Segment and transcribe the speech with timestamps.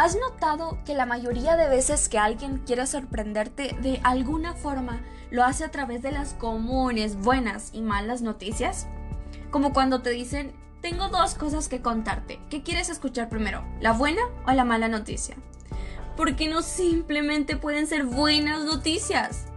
[0.00, 5.44] ¿Has notado que la mayoría de veces que alguien quiere sorprenderte de alguna forma lo
[5.44, 8.86] hace a través de las comunes buenas y malas noticias?
[9.50, 12.40] Como cuando te dicen, tengo dos cosas que contarte.
[12.48, 13.62] ¿Qué quieres escuchar primero?
[13.78, 15.36] ¿La buena o la mala noticia?
[16.16, 19.48] ¿Por qué no simplemente pueden ser buenas noticias?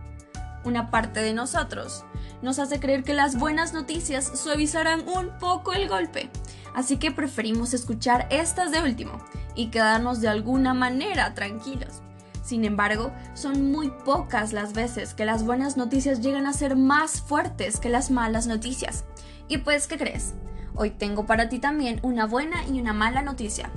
[0.66, 2.04] Una parte de nosotros
[2.42, 6.30] nos hace creer que las buenas noticias suavizarán un poco el golpe,
[6.76, 9.24] así que preferimos escuchar estas de último
[9.56, 12.02] y quedarnos de alguna manera tranquilos.
[12.44, 17.22] Sin embargo, son muy pocas las veces que las buenas noticias llegan a ser más
[17.22, 19.06] fuertes que las malas noticias.
[19.48, 20.34] Y pues, ¿qué crees?
[20.76, 23.70] Hoy tengo para ti también una buena y una mala noticia.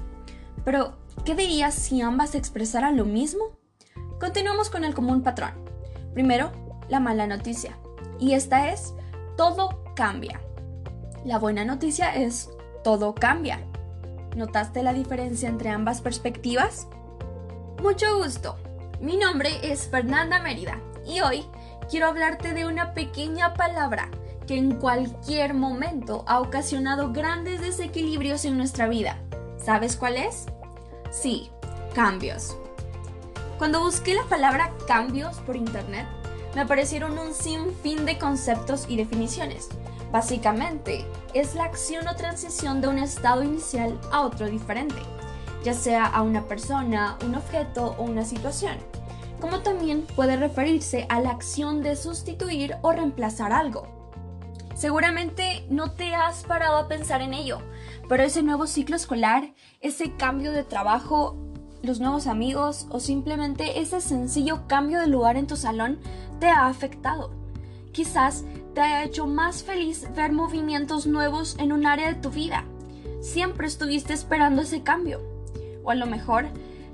[0.64, 3.44] Pero, ¿qué dirías si ambas expresaran lo mismo?
[4.18, 5.52] Continuamos con el común patrón.
[6.12, 6.50] Primero,
[6.88, 7.78] la mala noticia.
[8.18, 8.94] Y esta es,
[9.36, 10.40] todo cambia.
[11.24, 12.50] La buena noticia es,
[12.82, 13.60] todo cambia.
[14.36, 16.88] ¿Notaste la diferencia entre ambas perspectivas?
[17.82, 18.56] Mucho gusto.
[19.00, 21.46] Mi nombre es Fernanda Mérida y hoy
[21.88, 24.10] quiero hablarte de una pequeña palabra
[24.46, 29.18] que en cualquier momento ha ocasionado grandes desequilibrios en nuestra vida.
[29.56, 30.44] ¿Sabes cuál es?
[31.10, 31.50] Sí,
[31.94, 32.58] cambios.
[33.56, 36.06] Cuando busqué la palabra cambios por internet,
[36.54, 39.70] me aparecieron un sinfín de conceptos y definiciones.
[40.12, 41.04] Básicamente,
[41.34, 44.96] es la acción o transición de un estado inicial a otro diferente,
[45.64, 48.76] ya sea a una persona, un objeto o una situación,
[49.40, 53.88] como también puede referirse a la acción de sustituir o reemplazar algo.
[54.74, 57.58] Seguramente no te has parado a pensar en ello,
[58.08, 61.36] pero ese nuevo ciclo escolar, ese cambio de trabajo,
[61.82, 65.98] los nuevos amigos o simplemente ese sencillo cambio de lugar en tu salón
[66.40, 67.30] te ha afectado.
[67.92, 68.44] Quizás
[68.76, 72.64] te haya hecho más feliz ver movimientos nuevos en un área de tu vida.
[73.22, 75.22] Siempre estuviste esperando ese cambio.
[75.82, 76.48] O a lo mejor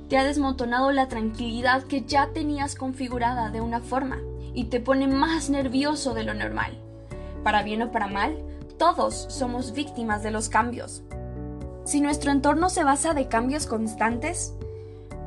[0.08, 4.20] te ha desmontonado la tranquilidad que ya tenías configurada de una forma
[4.54, 6.78] y te pone más nervioso de lo normal.
[7.42, 8.38] Para bien o para mal,
[8.78, 11.02] todos somos víctimas de los cambios.
[11.82, 14.54] Si nuestro entorno se basa de cambios constantes,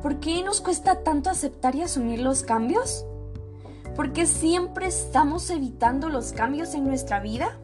[0.00, 3.04] ¿por qué nos cuesta tanto aceptar y asumir los cambios?
[3.96, 7.56] ¿Por qué siempre estamos evitando los cambios en nuestra vida?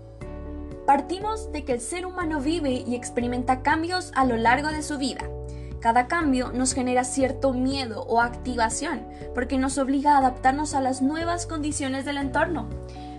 [0.86, 4.96] Partimos de que el ser humano vive y experimenta cambios a lo largo de su
[4.96, 5.28] vida.
[5.80, 11.02] Cada cambio nos genera cierto miedo o activación porque nos obliga a adaptarnos a las
[11.02, 12.66] nuevas condiciones del entorno.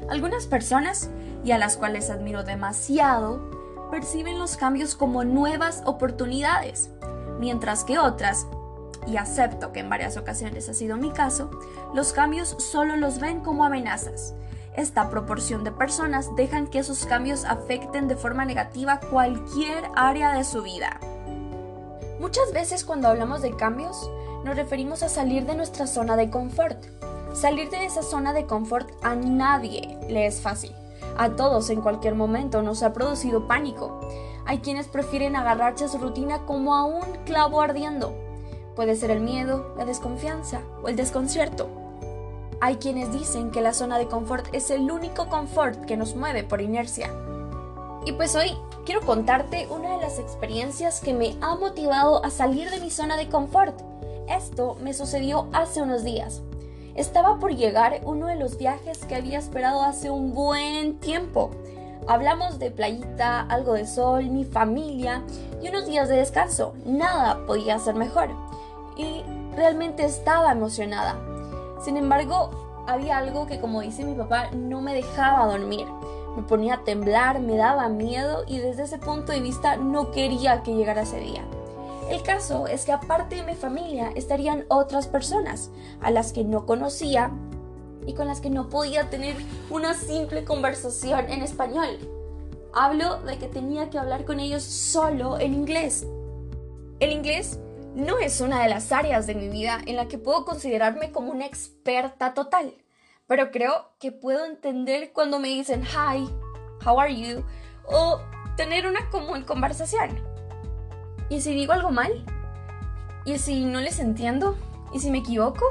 [0.10, 1.12] Algunas personas,
[1.46, 3.52] y a las cuales admiro demasiado,
[3.92, 6.90] perciben los cambios como nuevas oportunidades,
[7.40, 8.48] mientras que otras,
[9.08, 11.50] y acepto que en varias ocasiones ha sido mi caso,
[11.94, 14.34] los cambios solo los ven como amenazas.
[14.76, 20.44] Esta proporción de personas dejan que esos cambios afecten de forma negativa cualquier área de
[20.44, 21.00] su vida.
[22.20, 24.10] Muchas veces cuando hablamos de cambios,
[24.44, 26.86] nos referimos a salir de nuestra zona de confort,
[27.34, 30.72] Salir de esa zona de confort a nadie le es fácil.
[31.18, 34.00] A todos en cualquier momento nos ha producido pánico.
[34.46, 38.14] Hay quienes prefieren agarrarse a su rutina como a un clavo ardiendo.
[38.76, 41.68] Puede ser el miedo, la desconfianza o el desconcierto.
[42.60, 46.44] Hay quienes dicen que la zona de confort es el único confort que nos mueve
[46.44, 47.14] por inercia.
[48.06, 52.70] Y pues hoy quiero contarte una de las experiencias que me ha motivado a salir
[52.70, 53.80] de mi zona de confort.
[54.28, 56.42] Esto me sucedió hace unos días.
[56.96, 61.52] Estaba por llegar uno de los viajes que había esperado hace un buen tiempo.
[62.08, 65.24] Hablamos de playita, algo de sol, mi familia
[65.62, 66.74] y unos días de descanso.
[66.86, 68.30] Nada podía ser mejor.
[68.96, 69.24] Y
[69.56, 71.18] realmente estaba emocionada.
[71.84, 72.50] Sin embargo,
[72.88, 75.86] había algo que, como dice mi papá, no me dejaba dormir.
[76.36, 80.64] Me ponía a temblar, me daba miedo y desde ese punto de vista no quería
[80.64, 81.44] que llegara ese día.
[82.10, 85.72] El caso es que aparte de mi familia estarían otras personas
[86.02, 87.32] a las que no conocía
[88.06, 89.36] y con las que no podía tener
[89.70, 91.98] una simple conversación en español.
[92.74, 96.06] Hablo de que tenía que hablar con ellos solo en inglés.
[97.00, 97.60] El inglés
[97.96, 101.32] no es una de las áreas de mi vida en la que puedo considerarme como
[101.32, 102.74] una experta total,
[103.28, 106.28] pero creo que puedo entender cuando me dicen hi,
[106.86, 107.44] how are you
[107.86, 108.20] o
[108.58, 110.22] tener una común conversación.
[111.30, 112.26] ¿Y si digo algo mal?
[113.26, 114.58] ¿Y si no les entiendo?
[114.94, 115.66] ¿Y si me equivoco?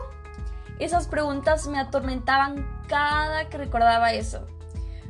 [0.78, 4.46] Esas preguntas me atormentaban cada que recordaba eso.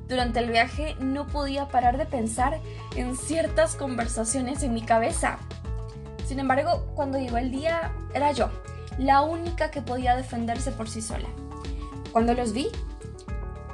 [0.08, 2.60] Durante el viaje no podía parar de pensar
[2.96, 5.38] en ciertas conversaciones en mi cabeza.
[6.24, 8.48] Sin embargo, cuando llegó el día, era yo,
[8.98, 11.28] la única que podía defenderse por sí sola.
[12.12, 12.68] Cuando los vi,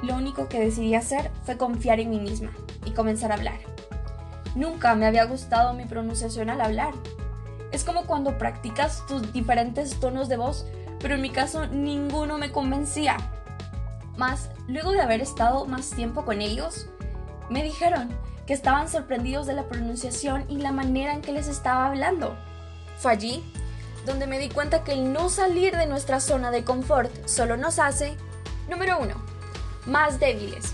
[0.01, 2.51] lo único que decidí hacer fue confiar en mí misma
[2.85, 3.59] y comenzar a hablar.
[4.55, 6.93] Nunca me había gustado mi pronunciación al hablar.
[7.71, 10.65] Es como cuando practicas tus diferentes tonos de voz,
[10.99, 13.17] pero en mi caso ninguno me convencía.
[14.17, 16.87] Más, luego de haber estado más tiempo con ellos,
[17.49, 18.09] me dijeron
[18.49, 22.35] que estaban sorprendidos de la pronunciación y la manera en que les estaba hablando.
[22.97, 23.43] Fue allí
[24.07, 27.77] donde me di cuenta que el no salir de nuestra zona de confort solo nos
[27.77, 28.17] hace,
[28.67, 29.13] número uno,
[29.85, 30.73] más débiles.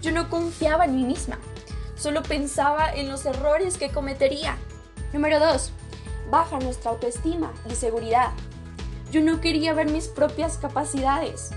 [0.00, 1.38] Yo no confiaba en mí misma,
[1.94, 4.56] solo pensaba en los errores que cometería.
[5.12, 5.70] Número dos,
[6.32, 8.30] baja nuestra autoestima y seguridad.
[9.12, 11.52] Yo no quería ver mis propias capacidades,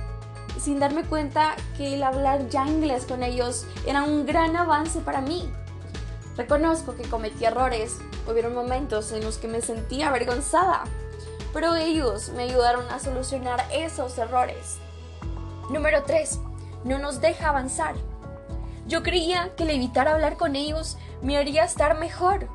[0.60, 5.22] sin darme cuenta que el hablar ya inglés con ellos era un gran avance para
[5.22, 5.50] mí.
[6.38, 7.98] Reconozco que cometí errores,
[8.30, 10.84] hubieron momentos en los que me sentía avergonzada,
[11.54, 14.78] pero ellos me ayudaron a solucionar esos errores.
[15.70, 16.40] Número 3.
[16.84, 17.96] No nos deja avanzar.
[18.88, 22.48] Yo creía que el evitar hablar con ellos me haría estar mejor,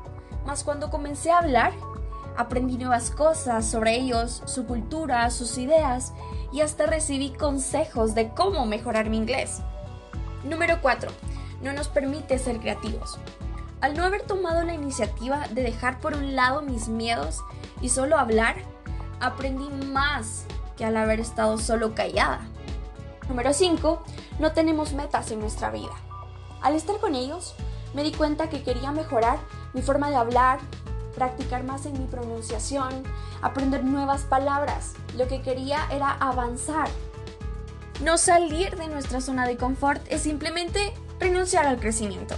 [0.45, 1.73] mas cuando comencé a hablar,
[2.37, 6.13] aprendí nuevas cosas sobre ellos, su cultura, sus ideas
[6.51, 9.61] y hasta recibí consejos de cómo mejorar mi inglés.
[10.43, 11.11] Número 4.
[11.61, 13.19] No nos permite ser creativos.
[13.81, 17.39] Al no haber tomado la iniciativa de dejar por un lado mis miedos
[17.81, 18.55] y solo hablar,
[19.19, 20.45] aprendí más
[20.77, 22.41] que al haber estado solo callada.
[23.27, 24.03] Número 5.
[24.39, 25.93] No tenemos metas en nuestra vida.
[26.61, 27.55] Al estar con ellos,
[27.93, 29.39] me di cuenta que quería mejorar
[29.73, 30.59] mi forma de hablar,
[31.15, 33.03] practicar más en mi pronunciación,
[33.41, 34.93] aprender nuevas palabras.
[35.17, 36.87] Lo que quería era avanzar.
[38.03, 42.35] No salir de nuestra zona de confort es simplemente renunciar al crecimiento.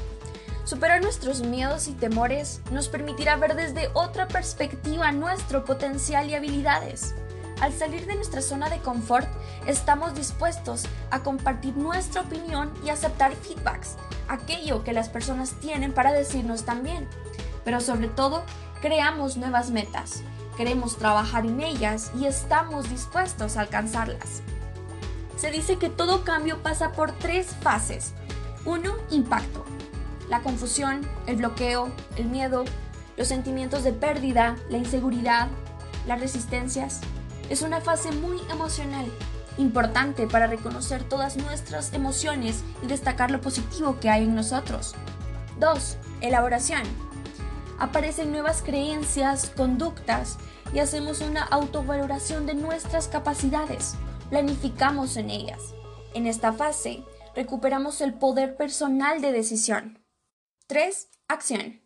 [0.65, 7.13] Superar nuestros miedos y temores nos permitirá ver desde otra perspectiva nuestro potencial y habilidades.
[7.61, 9.27] Al salir de nuestra zona de confort,
[9.67, 13.95] estamos dispuestos a compartir nuestra opinión y aceptar feedbacks,
[14.27, 17.07] aquello que las personas tienen para decirnos también.
[17.63, 18.43] Pero sobre todo,
[18.81, 20.23] creamos nuevas metas,
[20.57, 24.41] queremos trabajar en ellas y estamos dispuestos a alcanzarlas.
[25.37, 28.13] Se dice que todo cambio pasa por tres fases.
[28.65, 28.93] 1.
[29.09, 29.65] Impacto
[30.29, 32.65] la confusión, el bloqueo, el miedo,
[33.17, 35.47] los sentimientos de pérdida, la inseguridad,
[36.07, 37.01] las resistencias.
[37.49, 39.05] Es una fase muy emocional,
[39.57, 44.95] importante para reconocer todas nuestras emociones y destacar lo positivo que hay en nosotros.
[45.59, 45.97] 2.
[46.21, 46.81] Elaboración.
[47.79, 50.37] Aparecen nuevas creencias, conductas
[50.73, 53.95] y hacemos una autovaloración de nuestras capacidades.
[54.29, 55.73] Planificamos en ellas.
[56.13, 57.03] En esta fase,
[57.35, 60.03] recuperamos el poder personal de decisión.
[60.67, 61.09] 3.
[61.27, 61.81] Acción.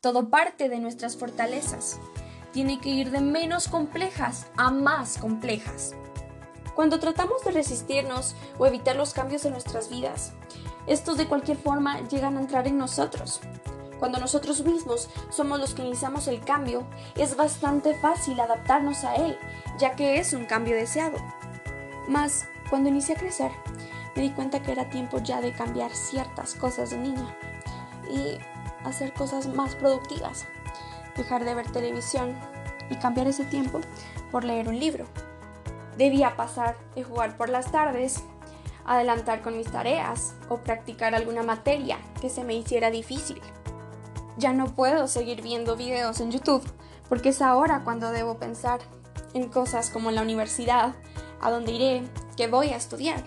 [0.00, 1.98] Todo parte de nuestras fortalezas.
[2.52, 5.94] Tiene que ir de menos complejas a más complejas.
[6.74, 10.32] Cuando tratamos de resistirnos o evitar los cambios en nuestras vidas,
[10.86, 13.40] estos de cualquier forma llegan a entrar en nosotros.
[14.02, 16.82] Cuando nosotros mismos somos los que iniciamos el cambio,
[17.14, 19.38] es bastante fácil adaptarnos a él,
[19.78, 21.18] ya que es un cambio deseado.
[22.08, 23.52] Mas, cuando inicié a crecer,
[24.16, 27.32] me di cuenta que era tiempo ya de cambiar ciertas cosas de niña
[28.10, 28.38] y
[28.84, 30.46] hacer cosas más productivas.
[31.16, 32.36] Dejar de ver televisión
[32.90, 33.80] y cambiar ese tiempo
[34.32, 35.06] por leer un libro.
[35.96, 38.24] Debía pasar de jugar por las tardes,
[38.84, 43.40] adelantar con mis tareas o practicar alguna materia que se me hiciera difícil.
[44.36, 46.62] Ya no puedo seguir viendo videos en YouTube
[47.08, 48.80] porque es ahora cuando debo pensar
[49.34, 50.94] en cosas como la universidad,
[51.40, 52.02] a dónde iré,
[52.36, 53.22] qué voy a estudiar.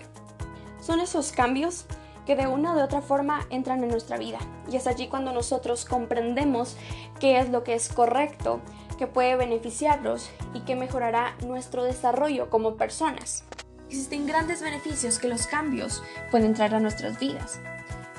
[0.80, 1.86] Son esos cambios
[2.26, 4.38] que de una u otra forma entran en nuestra vida.
[4.70, 6.76] Y es allí cuando nosotros comprendemos
[7.20, 8.60] qué es lo que es correcto,
[8.98, 13.44] que puede beneficiarnos y que mejorará nuestro desarrollo como personas.
[13.88, 17.60] Existen grandes beneficios que los cambios pueden traer a nuestras vidas,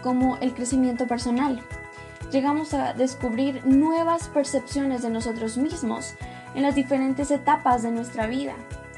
[0.01, 1.61] como el crecimiento personal.
[2.31, 6.15] Llegamos a descubrir nuevas percepciones de nosotros mismos
[6.55, 8.53] en las diferentes etapas de nuestra vida.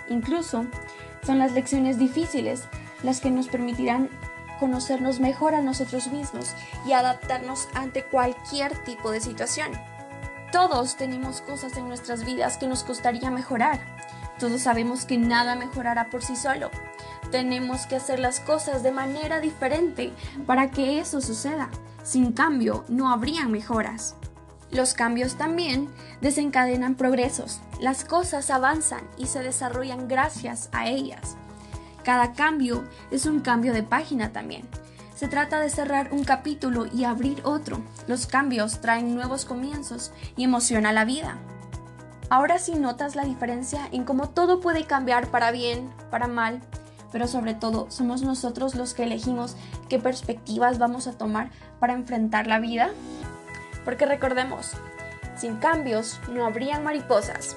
[0.10, 0.66] Incluso
[1.22, 2.64] son las lecciones difíciles
[3.04, 4.10] las que nos permitirán
[4.60, 6.54] conocernos mejor a nosotros mismos
[6.86, 9.72] y adaptarnos ante cualquier tipo de situación.
[10.52, 13.80] Todos tenemos cosas en nuestras vidas que nos costaría mejorar.
[14.40, 16.72] Todos sabemos que nada mejorará por sí solo.
[17.30, 20.12] Tenemos que hacer las cosas de manera diferente
[20.48, 21.70] para que eso suceda.
[22.10, 24.16] Sin cambio, no habría mejoras.
[24.72, 25.90] Los cambios también
[26.22, 27.60] desencadenan progresos.
[27.80, 31.38] Las cosas avanzan y se desarrollan gracias a ellas.
[32.04, 34.68] Cada cambio es un cambio de página también.
[35.14, 37.80] Se trata de cerrar un capítulo y abrir otro.
[38.08, 41.38] Los cambios traen nuevos comienzos y emociona la vida.
[42.32, 46.60] Ahora sí notas la diferencia en cómo todo puede cambiar para bien, para mal,
[47.12, 49.56] pero sobre todo somos nosotros los que elegimos
[49.88, 51.50] qué perspectivas vamos a tomar
[51.80, 52.92] para enfrentar la vida.
[53.86, 54.74] Porque recordemos,
[55.36, 57.56] Sin cambios no habrían mariposas.